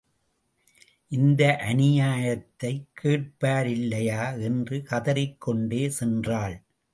இந்த 1.07 1.59
அநியாயத்தைக் 1.61 2.85
கேட்போரில்லையா? 3.03 4.41
என்று 4.41 4.83
கதறிக் 4.83 5.41
கொண்டே 5.41 5.91
சென்றாள். 5.99 6.61